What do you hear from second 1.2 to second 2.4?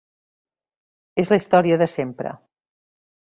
És la història de sempre.